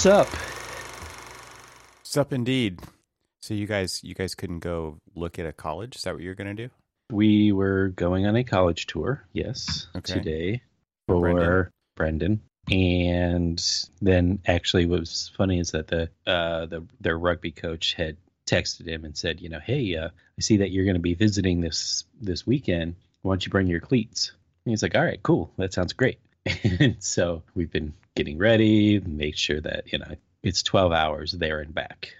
[0.00, 0.28] Sup?
[2.04, 2.80] Sup, indeed.
[3.42, 5.96] So you guys, you guys couldn't go look at a college.
[5.96, 6.72] Is that what you're going to do?
[7.12, 10.14] We were going on a college tour, yes, Okay.
[10.14, 10.62] today
[11.06, 11.70] For for Brendan.
[11.96, 12.40] Brendan.
[12.70, 13.62] And
[14.00, 18.86] then actually what was funny is that the uh the their rugby coach had texted
[18.88, 21.60] him and said, you know, hey, uh, I see that you're going to be visiting
[21.60, 22.94] this this weekend.
[23.20, 24.32] Why don't you bring your cleats?
[24.64, 25.52] And he's like, all right, cool.
[25.58, 26.20] That sounds great.
[26.46, 31.60] And so we've been getting ready, make sure that, you know, it's 12 hours there
[31.60, 32.14] and back.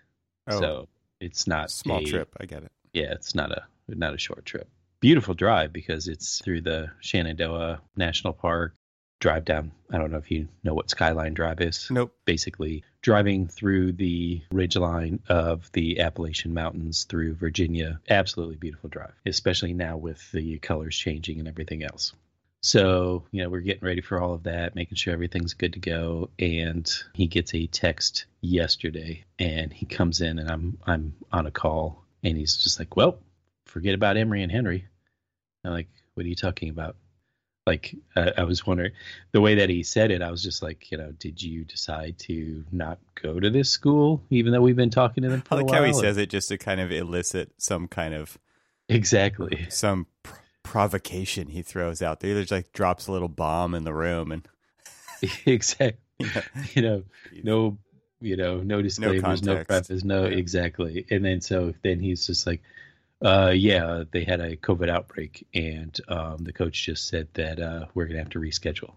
[0.48, 0.88] Oh, So
[1.20, 2.34] it's not small a- trip.
[2.40, 2.72] I get it.
[2.92, 4.68] yeah, it's not a not a short trip.
[5.00, 8.74] Beautiful drive because it's through the Shenandoah National Park.
[9.20, 9.72] Drive down.
[9.92, 11.88] I don't know if you know what Skyline Drive is.
[11.90, 12.14] Nope.
[12.24, 18.00] Basically, driving through the ridgeline of the Appalachian Mountains through Virginia.
[18.08, 22.14] Absolutely beautiful drive, especially now with the colors changing and everything else.
[22.62, 25.78] So, you know, we're getting ready for all of that, making sure everything's good to
[25.78, 26.28] go.
[26.38, 31.50] And he gets a text yesterday and he comes in and I'm I'm on a
[31.50, 33.18] call and he's just like, Well,
[33.64, 34.86] forget about Emory and Henry.
[35.64, 36.96] I'm like, What are you talking about?
[37.66, 38.92] Like, uh, I was wondering
[39.32, 40.22] the way that he said it.
[40.22, 44.22] I was just like, you know, did you decide to not go to this school,
[44.30, 45.80] even though we've been talking to them for I a like while?
[45.80, 48.38] how he says it just to kind of elicit some kind of
[48.88, 49.66] exactly.
[49.70, 50.39] some pr-
[50.70, 52.32] provocation he throws out there.
[52.32, 54.46] He just like drops a little bomb in the room and
[55.44, 55.98] exactly.
[56.20, 57.78] you know, You know, no,
[58.20, 59.68] you know, no disclaimers, no, context.
[59.68, 60.36] preface, no Yeah.
[60.36, 61.04] exactly.
[61.10, 62.62] And then so then he's just like,
[63.20, 67.86] uh, yeah, they had a COVID outbreak, and um, the coach just said that uh,
[67.94, 68.94] we're gonna have to reschedule.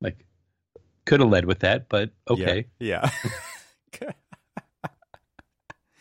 [0.00, 0.26] Like,
[1.04, 2.66] could have led with that, but okay.
[2.80, 3.08] Yeah.
[4.02, 4.10] yeah.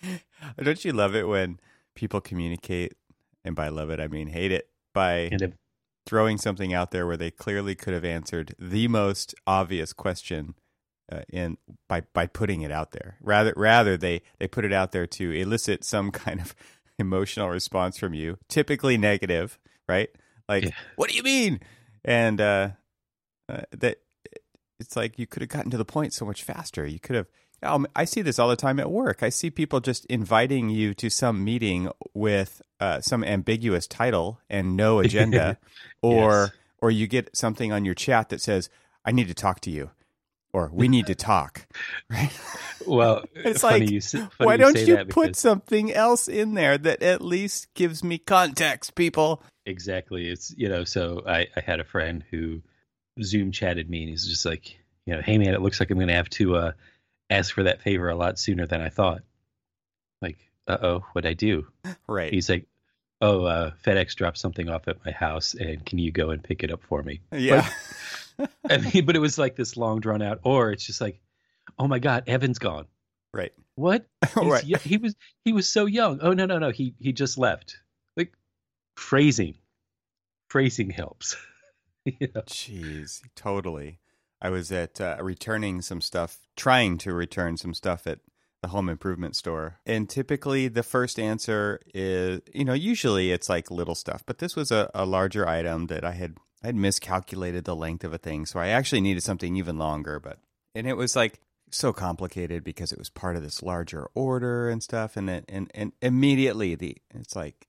[0.64, 1.60] Don't you love it when
[1.94, 2.96] people communicate,
[3.46, 5.30] and by love it I mean hate it, by
[6.06, 10.56] throwing something out there where they clearly could have answered the most obvious question
[11.12, 11.58] uh, in
[11.90, 13.18] by by putting it out there.
[13.22, 16.56] Rather rather they they put it out there to elicit some kind of
[17.00, 19.58] emotional response from you, typically negative,
[19.88, 20.10] right?
[20.48, 20.72] Like, Yeah.
[20.96, 21.60] what do you mean?
[22.06, 22.70] And uh,
[23.50, 23.98] uh, that
[24.80, 26.86] it's like you could have gotten to the point so much faster.
[26.86, 27.28] You could have.
[27.64, 29.24] Um, I see this all the time at work.
[29.24, 34.76] I see people just inviting you to some meeting with uh, some ambiguous title and
[34.78, 35.58] no agenda,
[36.02, 36.52] or Yes.
[36.82, 38.70] or you get something on your chat that says,
[39.06, 39.92] "I need to talk to you,"
[40.52, 41.66] or "We need to talk."
[42.10, 42.32] Right?
[42.86, 46.78] well, It's funny like, you, Why don't you that put because- something else in there
[46.78, 49.42] that at least gives me context, people?
[49.66, 50.28] Exactly.
[50.28, 52.62] It's you know, so I, I had a friend who
[53.22, 56.00] Zoom chatted me and he's just like, you know, hey man, it looks like I'm
[56.00, 56.72] gonna have to uh
[57.30, 59.22] ask for that favor a lot sooner than I thought.
[60.22, 61.68] Like, uh oh, what'd I do?
[62.08, 62.32] Right.
[62.34, 62.68] He's like,
[63.22, 66.64] Oh, uh FedEx dropped something off at my house and can you go and pick
[66.64, 67.22] it up for me?
[67.32, 67.68] yeah.
[68.70, 71.20] I mean, but it was like this long drawn out, or it's just like,
[71.78, 72.86] Oh my god, Evan's gone.
[73.34, 73.54] right.
[73.76, 74.06] What?
[74.36, 74.66] Right.
[74.66, 76.20] yo- he was he was so young.
[76.22, 76.70] Oh no, no, no.
[76.72, 77.78] He he just left.
[78.18, 78.34] Like
[78.98, 79.56] phrasing.
[80.50, 81.36] Phrasing helps.
[82.06, 82.42] you know?
[82.42, 84.00] Jeez, totally.
[84.44, 88.20] I was at uh, returning some stuff, trying to return some stuff at
[88.62, 89.80] the home improvement store.
[89.86, 94.56] And typically the first answer is, you know, usually it's like little stuff, but this
[94.56, 98.18] was a, a larger item that I had I had miscalculated the length of a
[98.18, 100.40] thing, so I actually needed something even longer, but
[100.76, 101.40] and it was like
[101.72, 105.72] so complicated because it was part of this larger order and stuff and then and,
[105.74, 107.68] and immediately the it's like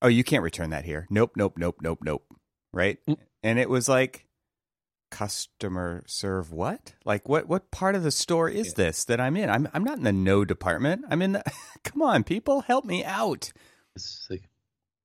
[0.00, 2.22] oh you can't return that here nope nope nope nope nope
[2.72, 3.16] right Mm.
[3.42, 4.25] and it was like
[5.16, 8.84] customer serve what like what what part of the store is Yeah.
[8.84, 11.42] this that i'm in i'm i'm not in the no department i'm in the
[11.84, 13.50] come on people help me out
[13.94, 14.42] It's like,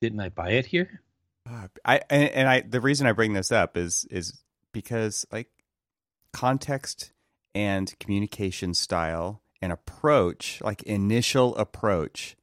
[0.01, 1.01] didn't I buy it here?
[1.49, 5.47] Uh, I and, and I the reason I bring this up is is because like
[6.33, 7.11] context
[7.55, 12.35] and communication style and approach, like initial approach,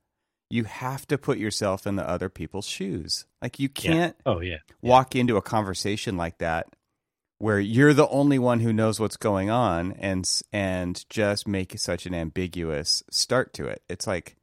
[0.50, 3.26] you have to put yourself in the other people's shoes.
[3.42, 4.58] Like you can't Oh yeah.
[4.82, 6.66] walk into a conversation like that
[7.38, 12.04] where you're the only one who knows what's going on and and just make such
[12.06, 13.82] an ambiguous start to it.
[13.88, 14.36] It's like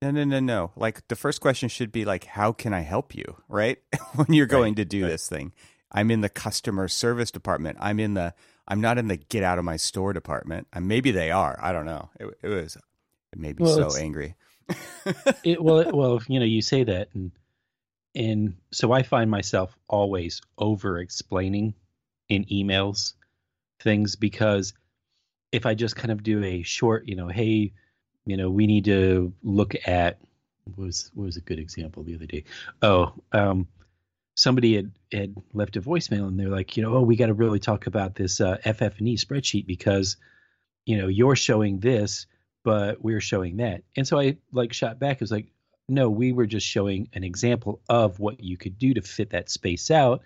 [0.00, 0.70] no no no no.
[0.76, 3.78] Like the first question should be like how can I help you, right?
[4.14, 5.10] when you're going Right, to do right.
[5.10, 5.52] this thing.
[5.92, 7.76] I'm in the customer service department.
[7.80, 8.34] I'm in the
[8.66, 10.68] I'm not in the get out of my store department.
[10.72, 11.58] And maybe they are.
[11.60, 12.08] I don't know.
[12.18, 14.34] It, it was it made me Well, so angry.
[15.44, 17.32] It, well, it- well, you know, you say that, and
[18.14, 21.74] and so I find myself always over explaining
[22.34, 23.14] in emails
[23.80, 24.74] things because
[25.50, 27.72] if I just kind of do a short, you know, hey,
[28.24, 30.18] you know, we need to look at
[30.64, 32.44] what was was a good example the other day.
[32.80, 33.66] Oh, um,
[34.34, 37.34] somebody had had left a voicemail and they're like, you know, oh, we got to
[37.34, 40.16] really talk about this uh, FF and E spreadsheet because
[40.84, 42.26] you know, you're showing this,
[42.64, 43.82] but we're showing that.
[43.96, 45.16] And so I like shot back.
[45.16, 45.46] It was like,
[45.88, 49.50] no, we were just showing an example of what you could do to fit that
[49.50, 50.22] space out.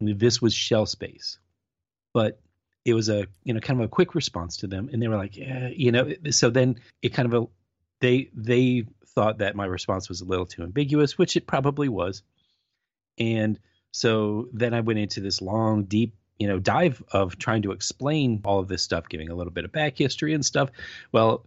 [0.00, 1.38] This was shell space.
[2.12, 2.40] But
[2.84, 4.88] it was a, you know, kind of a quick response to them.
[4.92, 7.46] And they were like, yeah, you know, so then it kind of a,
[8.00, 12.22] they, they thought that my response was a little too ambiguous, which it probably was.
[13.18, 13.58] And
[13.92, 18.40] so then I went into this long, deep you know dive of trying to explain
[18.44, 20.70] all of this stuff giving a little bit of back history and stuff
[21.12, 21.46] well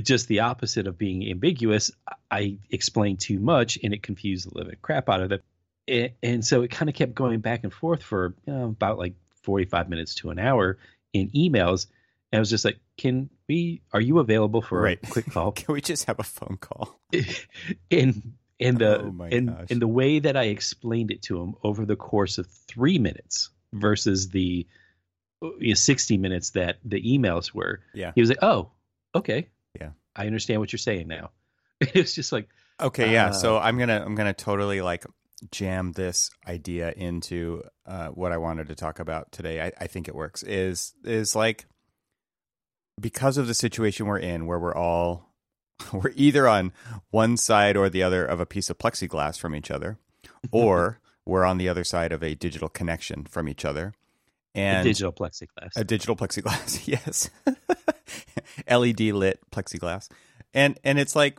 [0.00, 1.90] just the opposite of being ambiguous
[2.30, 5.42] i explained too much and it confused the living crap out of it
[5.88, 8.98] and, and so it kind of kept going back and forth for you know, about
[8.98, 10.78] like 45 minutes to an hour
[11.12, 11.86] in emails
[12.30, 14.98] and i was just like can we are you available for right.
[15.02, 17.00] a quick call can we just have a phone call
[17.90, 21.86] and and the oh and, and the way that i explained it to him over
[21.86, 24.66] the course of three minutes versus the
[25.40, 27.80] you know, 60 minutes that the emails were.
[27.94, 28.12] Yeah.
[28.14, 28.70] He was like, oh,
[29.14, 29.48] okay.
[29.80, 29.90] Yeah.
[30.14, 31.30] I understand what you're saying now.
[31.80, 32.48] it was just like,
[32.80, 33.28] okay, yeah.
[33.28, 35.06] Uh, so I'm going to, I'm going to totally like
[35.50, 39.60] jam this idea into uh, what I wanted to talk about today.
[39.60, 41.66] I, I think it works is, is like,
[43.00, 45.32] because of the situation we're in where we're all,
[45.92, 46.72] we're either on
[47.10, 49.98] one side or the other of a piece of plexiglass from each other,
[50.52, 53.92] or we're on the other side of a digital connection from each other.
[54.54, 55.76] And a digital plexiglass.
[55.76, 57.30] A digital plexiglass, yes.
[58.68, 60.08] LED lit plexiglass.
[60.54, 61.38] And and it's like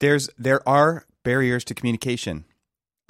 [0.00, 2.44] there's there are barriers to communication.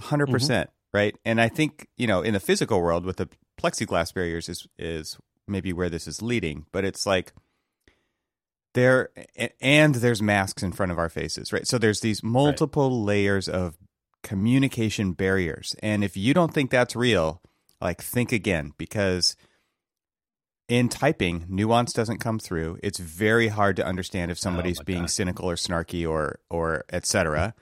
[0.00, 0.62] 100%, mm-hmm.
[0.92, 1.16] right?
[1.24, 3.28] And I think, you know, in the physical world with the
[3.60, 7.32] plexiglass barriers is is maybe where this is leading, but it's like
[8.74, 9.10] there
[9.60, 11.66] and there's masks in front of our faces, right?
[11.66, 13.06] So there's these multiple right.
[13.06, 13.76] layers of
[14.22, 15.76] communication barriers.
[15.82, 17.40] And if you don't think that's real,
[17.80, 19.36] like think again because
[20.68, 22.78] in typing, nuance doesn't come through.
[22.82, 25.10] It's very hard to understand if somebody's oh being God.
[25.10, 27.54] cynical or snarky or or etc.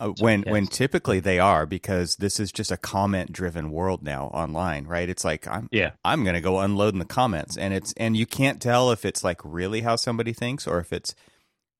[0.00, 4.26] Uh, when when typically they are because this is just a comment driven world now
[4.26, 5.08] online, right?
[5.08, 8.24] It's like I'm yeah I'm gonna go unload in the comments, and it's and you
[8.24, 11.16] can't tell if it's like really how somebody thinks or if it's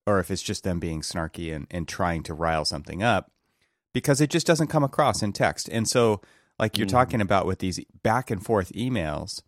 [0.09, 3.31] or if it's just them being snarky and, and trying to rile something up
[3.93, 5.69] because it just doesn't come across in text.
[5.69, 6.23] And so,
[6.59, 6.91] like you're mm.
[6.91, 9.43] talking about with these back and forth emails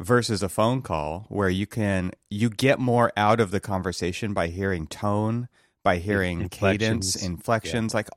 [0.00, 4.48] versus a phone call where you can you get more out of the conversation by
[4.48, 5.48] hearing tone,
[5.82, 7.98] by hearing cadence, inflections, yeah.
[7.98, 8.08] like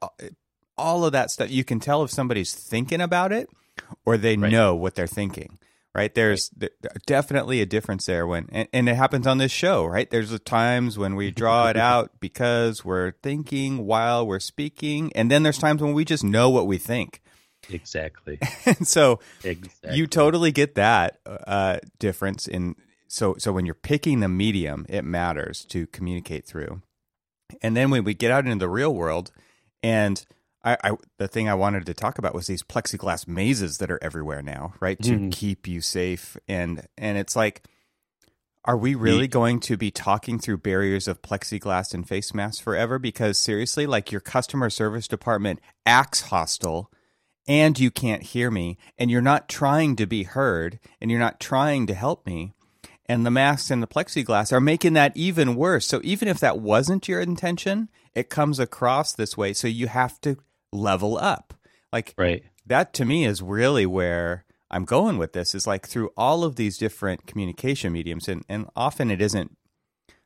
[0.78, 1.50] all of that stuff.
[1.50, 3.50] You can tell if somebody's thinking about it
[4.06, 4.52] or they right.
[4.52, 5.58] know what they're thinking
[5.96, 6.14] right?
[6.14, 6.72] There's right.
[7.06, 10.10] definitely a difference there when, and, and, it happens on this show, right?
[10.10, 15.44] There's times when we draw it out because we're thinking while we're speaking, and then
[15.44, 17.22] there's times when we just know what we think.
[17.70, 18.40] Exactly.
[18.66, 19.98] and so exactly.
[19.98, 22.76] you totally get that uh, difference in.
[23.08, 26.82] So, so when you're picking the medium, it matters to communicate through.
[27.62, 29.32] And then when we get out into the real world,
[29.82, 30.24] and
[30.64, 34.00] I, I, the thing I wanted to talk about was these plexiglass mazes that are
[34.02, 35.02] everywhere now, right?
[35.04, 35.32] To mm.
[35.32, 37.68] keep you safe and and it's like
[38.66, 42.98] are we really going to be talking through barriers of plexiglass and face masks forever
[42.98, 46.90] because seriously like your customer service department acts hostile
[47.46, 51.42] and you can't hear me and you're not trying to be heard and you're not
[51.42, 52.54] trying to help me
[53.08, 55.86] and the masks and the plexiglass are making that even worse.
[55.86, 59.54] So even if that wasn't your intention, it comes across this way.
[59.54, 60.38] So you have to
[60.72, 61.54] level up.
[61.92, 62.44] Like right.
[62.66, 66.56] that to me is really where I'm going with this is like through all of
[66.56, 69.56] these different communication mediums and, and often it isn't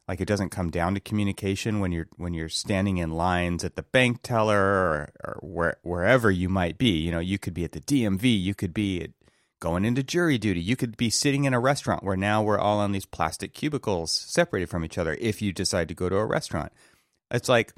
[0.08, 3.76] like it doesn't come down to communication when you're when you're standing in lines at
[3.76, 6.92] the bank teller or, or where, wherever you might be.
[6.92, 9.10] You know, you could be at the DMV, you could be
[9.60, 12.80] going into jury duty, you could be sitting in a restaurant where now we're all
[12.80, 16.26] on these plastic cubicles separated from each other if you decide to go to a
[16.26, 16.72] restaurant.
[17.32, 17.74] It's like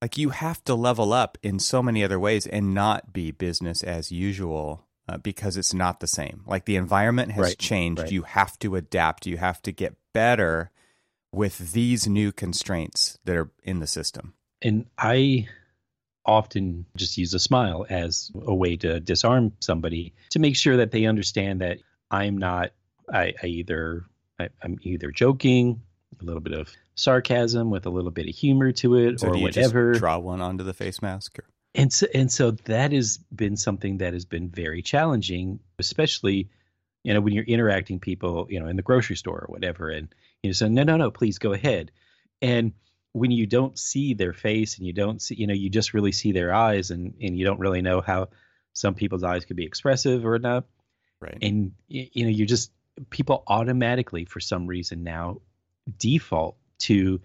[0.00, 3.84] like you have to level up in so many other ways and not be business
[3.84, 6.42] as usual uh, because it's not the same.
[6.44, 8.02] Like the environment has right, changed.
[8.02, 8.10] Right.
[8.10, 9.26] You have to adapt.
[9.26, 10.72] You have to get better
[11.32, 14.34] with these new constraints that are in the system.
[14.60, 15.46] And I
[16.24, 20.92] often just use a smile as a way to disarm somebody to make sure that
[20.92, 21.78] they understand that
[22.10, 22.72] I'm not
[23.12, 24.04] I, I either
[24.38, 25.82] I, am either joking
[26.20, 29.38] a little bit of sarcasm with a little bit of humor to it so or
[29.38, 29.92] whatever.
[29.94, 31.38] draw one onto the face mask.
[31.38, 31.44] Or?
[31.74, 36.50] And so, and so that has been something that has been very challenging, especially
[37.02, 40.08] you know when you're interacting people you know in the grocery store or whatever, and
[40.42, 41.90] you say no no no please go ahead,
[42.40, 42.72] and
[43.12, 46.12] when you don't see their face and you don't see you know you just really
[46.12, 48.28] see their eyes and and you don't really know how
[48.72, 50.64] some people's eyes could be expressive or not
[51.20, 52.72] right and you know you're just
[53.10, 55.40] people automatically, for some reason now,
[55.98, 57.20] default to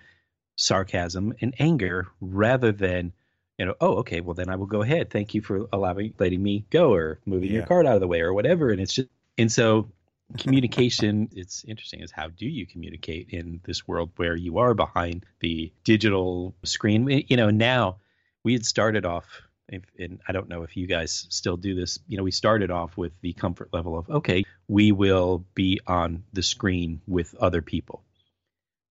[0.56, 3.14] sarcasm and anger rather than
[3.58, 5.10] you know, oh, okay, well then I will go ahead.
[5.10, 7.58] Thank you for allowing letting me go or moving yeah.
[7.58, 8.70] your card out of the way or whatever.
[8.70, 9.90] And it's just and so
[10.38, 15.26] communication it's interesting is how do you communicate in this world where you are behind
[15.40, 17.24] the digital screen?
[17.28, 17.98] You know now
[18.44, 22.18] we had started off and i don't know if you guys still do this you
[22.18, 26.44] know we started off with the comfort level of okay we will be on the
[26.44, 28.04] screen with other people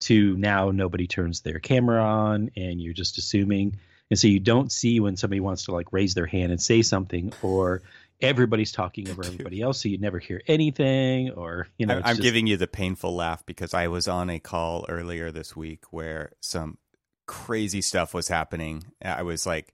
[0.00, 3.78] to now nobody turns their camera on and you're just assuming
[4.10, 6.82] and so you don't see when somebody wants to like raise their hand and say
[6.82, 7.82] something or
[8.20, 12.22] everybody's talking over everybody else so you never hear anything or you know i'm just...
[12.22, 16.32] giving you the painful laugh because i was on a call earlier this week where
[16.40, 16.78] some
[17.26, 18.84] crazy stuff was happening.
[19.02, 19.72] I was like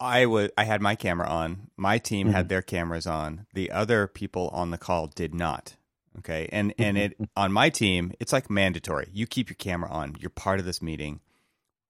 [0.00, 2.36] i was i had my camera on my team mm-hmm.
[2.36, 5.76] had their cameras on the other people on the call did not
[6.18, 6.48] okay?
[6.52, 9.08] And and it on my team it's like mandatory.
[9.12, 10.16] You keep your camera on.
[10.18, 11.20] You're part of this meeting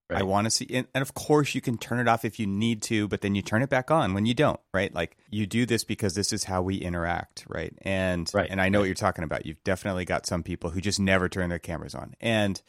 [0.09, 0.21] Right.
[0.21, 2.47] I want to see, and, and, of course, you can turn it off if you
[2.47, 4.91] need to, but then you turn it back on when you don't, right?
[4.91, 7.77] Like you do this because this is how we interact, right?
[7.83, 8.49] And right.
[8.49, 8.83] and I know right.
[8.83, 9.45] what you're talking about.
[9.45, 12.59] You've definitely got some people who just never turn their cameras on, and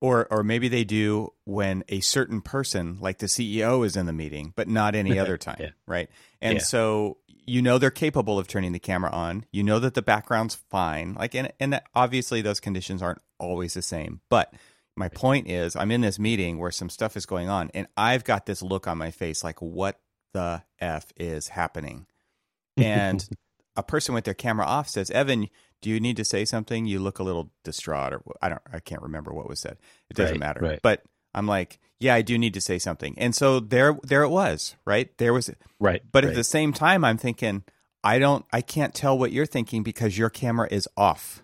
[0.00, 4.12] or or maybe they do when a certain person, like the CEO, is in the
[4.12, 5.70] meeting, but not any other time, yeah.
[5.86, 6.10] right?
[6.42, 6.64] And yeah.
[6.64, 9.46] so you know they're capable of turning the camera on.
[9.52, 13.82] You know that the background's fine, like and and obviously those conditions aren't always the
[13.82, 14.52] same, but
[14.96, 18.24] my point is i'm in this meeting where some stuff is going on and i've
[18.24, 20.00] got this look on my face like what
[20.34, 22.06] the f is happening?
[22.76, 23.26] And
[23.76, 25.48] a person with their camera off says evan
[25.80, 26.86] do you need to say something?
[26.86, 29.78] You look a little distraught or i don't i can't remember what was said.
[30.10, 30.60] It doesn't right, matter.
[30.60, 30.80] right.
[30.82, 31.02] but
[31.34, 33.14] i'm like yeah i do need to say something.
[33.16, 35.16] And so there there it was right?
[35.16, 36.30] There was right but right.
[36.30, 37.64] at the same time i'm thinking
[38.02, 41.42] i don't i can't tell what you're thinking because your camera is off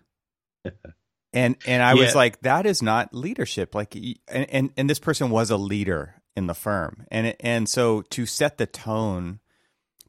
[1.33, 2.05] and and I yeah.
[2.05, 3.75] was like, that is not leadership.
[3.75, 8.03] Like, and, and and this person was a leader in the firm, and and so
[8.03, 9.41] to set the tone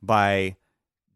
[0.02, 0.56] by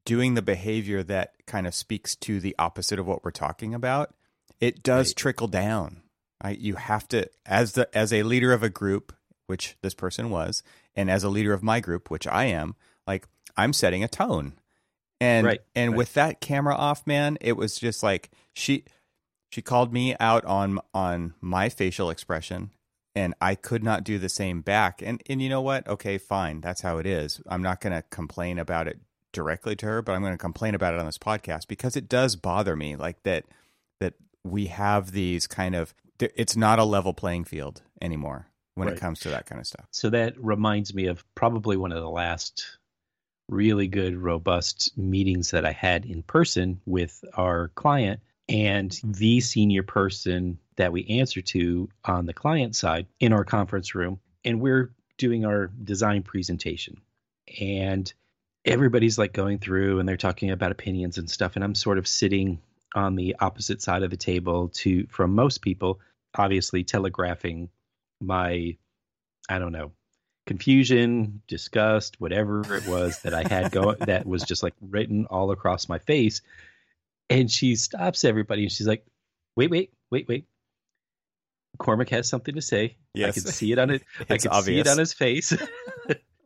[0.05, 4.13] doing the behavior that kind of speaks to the opposite of what we're talking about,
[4.59, 5.15] it does right.
[5.15, 6.01] trickle down.
[6.43, 6.59] Right?
[6.59, 9.13] You have to, as the as a leader of a group,
[9.47, 10.61] which this person was,
[10.95, 12.75] and as a leader of my group, which I am,
[13.07, 14.53] like I'm setting a tone.
[15.21, 15.97] And right, and right.
[15.97, 18.83] with that camera off, man, it was just like she
[19.55, 22.71] she called me out on on my facial expression
[23.15, 25.01] and I could not do the same back.
[25.01, 25.87] And and you know what?
[25.87, 26.59] Okay, fine.
[26.59, 27.39] That's how it is.
[27.47, 28.99] I'm not going to complain about it
[29.31, 32.09] directly to her, but I'm going to complain about it on this podcast because it
[32.09, 33.45] does bother me like that
[34.01, 38.97] that we have these kind of it's not a level playing field anymore when right.
[38.97, 39.85] it comes to that kind of stuff.
[39.91, 42.77] So that reminds me of probably one of the last
[43.47, 49.83] really good robust meetings that I had in person with our client and the senior
[49.83, 54.19] person that we answer to on the client side in our conference room.
[54.43, 57.01] And we're doing our design presentation.
[57.59, 58.11] And
[58.65, 61.55] everybody's like going through and they're talking about opinions and stuff.
[61.55, 62.59] And I'm sort of sitting
[62.93, 65.99] on the opposite side of the table to from most people,
[66.35, 67.69] obviously telegraphing
[68.21, 68.77] my,
[69.49, 69.91] I don't know,
[70.45, 75.51] confusion, disgust, whatever it was that I had going that was just like written all
[75.51, 76.41] across my face
[77.29, 79.05] and she stops everybody and she's like,
[79.55, 80.47] "Wait, wait, wait, wait."
[81.77, 82.97] Cormac has something to say.
[83.13, 83.29] Yes.
[83.29, 84.03] I can see it on it.
[84.29, 84.65] I can obvious.
[84.65, 85.51] see it on his face.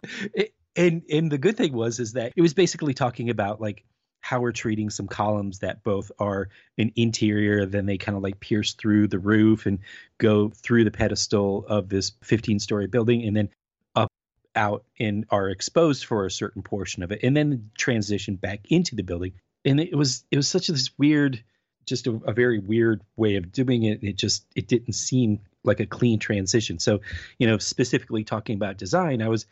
[0.34, 3.84] it, and and the good thing was is that it was basically talking about like
[4.22, 8.40] how we're treating some columns that both are an interior, then they kind of like
[8.40, 9.80] pierce through the roof and
[10.18, 13.50] go through the pedestal of this 15 story building, and then
[13.96, 14.12] up
[14.56, 18.96] out and are exposed for a certain portion of it, and then transition back into
[18.96, 19.34] the building
[19.66, 21.44] and it was it was such a, this weird
[21.86, 24.04] just a, a, very weird way of doing it.
[24.04, 26.80] It just it didn't seem like a clean transition.
[26.80, 27.02] So
[27.38, 29.46] you know specifically talking about design i was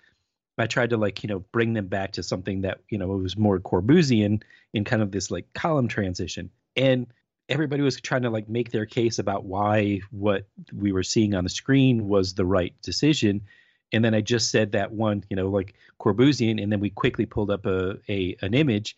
[0.57, 3.37] i tried to like you know bring them back to something that you know was
[3.37, 4.41] more corbusian
[4.73, 6.49] in kind of this like column transition.
[6.75, 7.07] And
[7.49, 11.43] everybody was trying to like make their case about why what we were seeing on
[11.43, 13.41] the screen was the right decision.
[13.93, 17.25] And then i just said that one you know like corbusian and then we quickly
[17.25, 18.97] pulled up a, a an image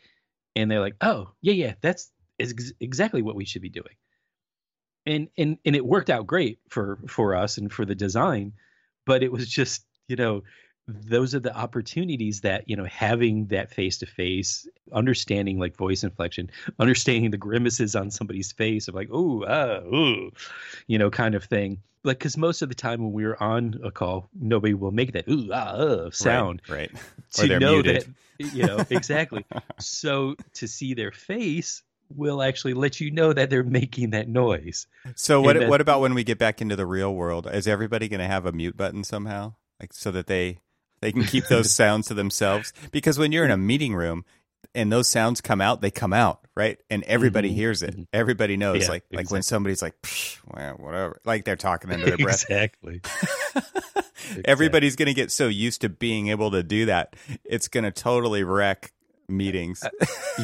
[0.55, 3.95] and they're like, "Oh, yeah, yeah, that's ex- exactly what we should be doing."
[5.05, 8.53] And and and it worked out great for for us and for the design,
[9.05, 10.43] but it was just you know
[10.89, 16.03] those are the opportunities that you know having that face to face understanding like voice
[16.03, 20.31] inflection understanding the grimaces on somebody's face of like oh uh ooh
[20.87, 23.91] you know kind of thing like because most of the time when we're on a
[23.91, 26.91] call nobody will make that ooh ah uh sound right,
[27.37, 27.49] right.
[27.49, 28.13] to know muted.
[28.37, 29.45] that you know exactly
[29.79, 31.83] so to see their face
[32.15, 34.87] will actually let you know that they're making that noise.
[35.15, 37.47] So what what about when we get back into the real world?
[37.51, 40.59] Is everybody going to have a mute button somehow, like so that they
[41.01, 42.73] they can keep those sounds to themselves?
[42.91, 44.25] Because when you're in a meeting room
[44.75, 47.55] and those sounds come out, they come out right, and everybody mm-hmm.
[47.55, 47.91] hears it.
[47.91, 48.03] Mm-hmm.
[48.13, 49.17] Everybody knows, yeah, like exactly.
[49.17, 49.95] like when somebody's like,
[50.53, 52.43] well, whatever, like they're talking under their breath.
[52.43, 53.01] Exactly.
[54.45, 57.91] Everybody's going to get so used to being able to do that, it's going to
[57.91, 58.91] totally wreck
[59.29, 59.83] meetings.
[59.83, 59.89] Uh,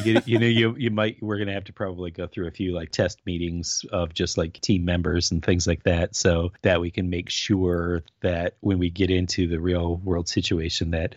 [0.04, 2.72] you, you, know, you you might we're gonna have to probably go through a few
[2.72, 6.90] like test meetings of just like team members and things like that, so that we
[6.90, 11.14] can make sure that when we get into the real world situation, that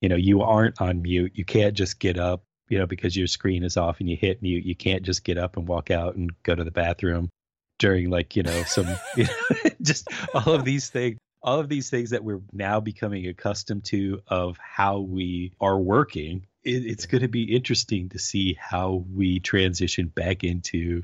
[0.00, 1.32] you know you aren't on mute.
[1.34, 4.42] You can't just get up, you know, because your screen is off and you hit
[4.42, 4.64] mute.
[4.64, 7.30] You can't just get up and walk out and go to the bathroom
[7.78, 11.88] during like you know some you know, just all of these things all of these
[11.88, 17.22] things that we're now becoming accustomed to of how we are working it, it's going
[17.22, 21.02] to be interesting to see how we transition back into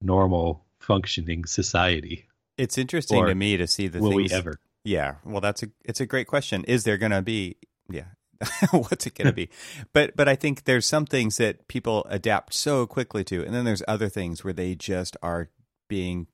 [0.00, 2.28] normal functioning society.
[2.56, 4.30] It's interesting or to me to see the will things.
[4.30, 4.60] we ever?
[4.84, 6.62] Yeah, well, that's a it's a great question.
[6.64, 7.56] Is there going to be?
[7.88, 8.04] Yeah,
[8.70, 9.48] what's it going to be?
[9.92, 13.64] But but I think there's some things that people adapt so quickly to, and then
[13.64, 15.50] there's other things where they just are
[15.88, 16.26] being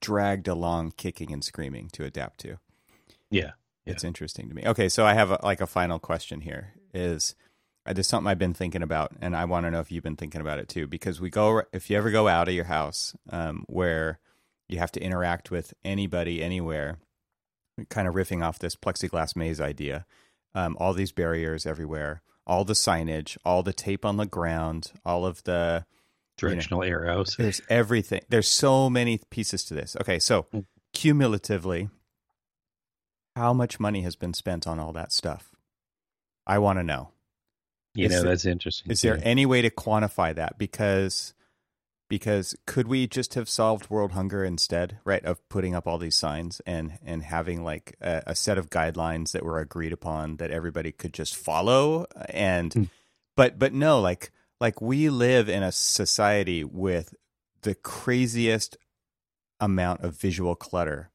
[0.00, 2.58] dragged along, kicking and screaming to adapt to.
[3.30, 3.52] Yeah,
[3.84, 3.92] yeah.
[3.92, 4.62] it's interesting to me.
[4.64, 7.34] Okay, so I have a, like a final question here: is
[7.84, 10.40] there's something I've been thinking about, and I want to know if you've been thinking
[10.40, 10.86] about it too.
[10.86, 14.18] Because we go, if you ever go out of your house um, where
[14.68, 16.98] you have to interact with anybody anywhere,
[17.88, 20.06] kind of riffing off this plexiglass maze idea,
[20.54, 25.26] um, all these barriers everywhere, all the signage, all the tape on the ground, all
[25.26, 25.84] of the
[26.36, 27.36] directional you know, arrows.
[27.38, 28.22] There's everything.
[28.28, 29.96] There's so many pieces to this.
[30.00, 30.64] Okay, so mm.
[30.92, 31.90] cumulatively,
[33.36, 35.54] how much money has been spent on all that stuff?
[36.46, 37.10] I want to know.
[37.94, 38.90] You is know, that's interesting.
[38.90, 39.08] Is too.
[39.08, 40.56] there any way to quantify that?
[40.56, 41.34] Because
[42.08, 45.24] because could we just have solved world hunger instead, right?
[45.24, 49.32] Of putting up all these signs and and having like a, a set of guidelines
[49.32, 52.90] that were agreed upon that everybody could just follow and mm.
[53.36, 57.14] but but no, like like we live in a society with
[57.62, 58.76] the craziest
[59.60, 61.10] amount of visual clutter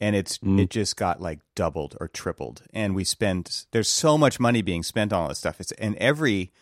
[0.00, 0.60] and it's mm.
[0.60, 4.82] it just got like doubled or tripled and we spend there's so much money being
[4.82, 6.52] spent on all this stuff it's and every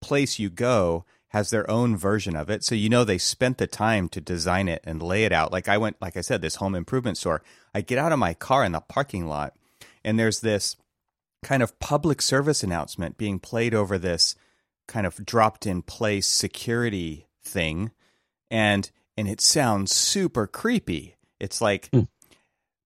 [0.00, 2.62] place you go has their own version of it.
[2.62, 5.50] So you know they spent the time to design it and lay it out.
[5.50, 7.42] Like i went like i said this home improvement store.
[7.74, 9.54] I get out of my car in the parking lot
[10.04, 10.76] and there's this
[11.42, 14.36] kind of public service announcement being played over this
[14.86, 17.90] kind of dropped in place security thing.
[18.50, 21.16] And and it sounds super creepy.
[21.40, 22.08] It's like mm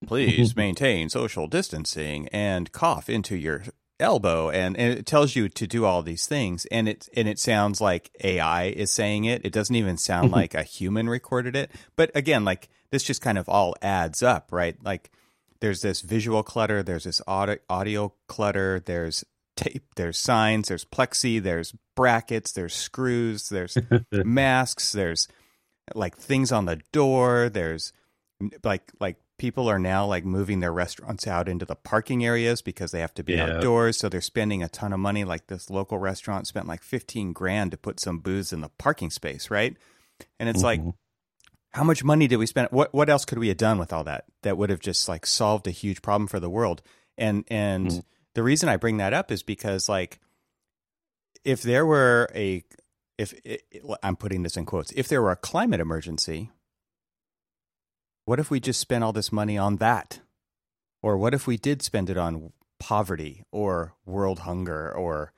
[0.05, 3.63] please maintain social distancing and cough into your
[3.99, 7.39] elbow and, and, it tells you to do all these things and it and it
[7.39, 9.43] sounds like AI is saying it.
[9.43, 10.35] It doesn't even sound mm-hmm.
[10.35, 11.71] like a human recorded it.
[11.95, 14.75] But again, like this just kind of all adds up, right?
[14.83, 15.11] Like
[15.59, 21.41] there's this visual clutter, there's this audio, audio clutter, there's tape, there's signs, there's plexi,
[21.41, 23.77] there's brackets, there's screws, there's
[24.11, 25.27] masks, there's
[25.95, 27.93] like things on the door, there's
[28.63, 32.91] like like people are now like moving their restaurants out into the parking areas because
[32.91, 33.55] they have to be yeah.
[33.55, 37.33] outdoors so they're spending a ton of money like this local restaurant spent like 15
[37.33, 39.77] grand to put some booths in the parking space right
[40.39, 40.85] and it's mm-hmm.
[40.85, 40.95] like
[41.71, 44.03] how much money did we spend what what else could we have done with all
[44.03, 46.81] that that would have just like solved a huge problem for the world
[47.17, 47.99] and and mm-hmm.
[48.33, 50.19] the reason i bring that up is because like
[51.43, 52.63] if there were a
[53.17, 53.63] if it,
[54.01, 56.49] i'm putting this in quotes if there were a climate emergency
[58.27, 60.19] what if we just spent all this money on that?
[61.01, 65.31] Or what if we did spend it on poverty or world hunger or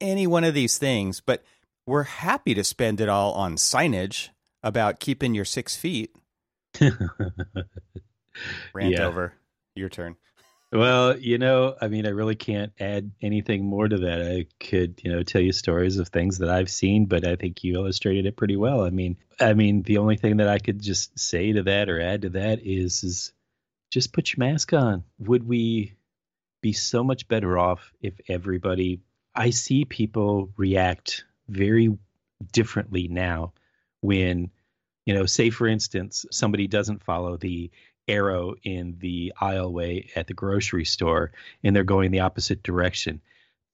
[0.00, 1.20] any one of these things?
[1.20, 1.42] But
[1.86, 4.28] we're happy to spend it all on signage
[4.62, 6.14] about keeping your six feet.
[6.80, 7.00] Rant
[8.76, 9.06] yeah.
[9.06, 9.32] over.
[9.74, 10.14] Your turn.
[10.72, 14.20] Well, you know, I mean, I really can't add anything more to that.
[14.22, 17.62] I could, you know, tell you stories of things that I've seen, but I think
[17.62, 18.84] you illustrated it pretty well.
[18.84, 22.00] I mean, I mean, the only thing that I could just say to that or
[22.00, 23.32] add to that is, is
[23.90, 25.04] just put your mask on.
[25.20, 25.94] Would we
[26.60, 29.00] be so much better off if everybody?
[29.34, 31.96] I see people react very
[32.52, 33.52] differently now
[34.00, 34.50] when
[35.06, 37.70] you know say for instance somebody doesn't follow the
[38.08, 43.20] arrow in the aisleway at the grocery store and they're going the opposite direction.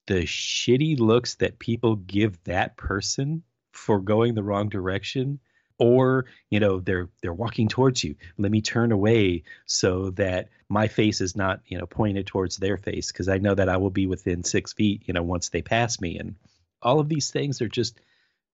[0.07, 5.39] The shitty looks that people give that person for going the wrong direction
[5.79, 10.87] or you know they're they're walking towards you let me turn away so that my
[10.87, 13.89] face is not you know pointed towards their face because i know that i will
[13.89, 16.35] be within six feet you know once they pass me and
[16.81, 17.99] all of these things are just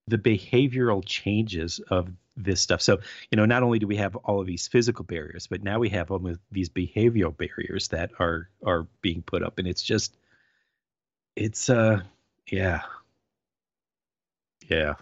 [0.09, 2.81] the behavioral changes of this stuff.
[2.81, 2.99] So,
[3.31, 5.89] you know, not only do we have all of these physical barriers, but now we
[5.89, 10.15] have all of these behavioral barriers that are are being put up, and it's just,
[11.35, 12.01] it's uh,
[12.49, 12.81] yeah,
[14.67, 14.95] yeah.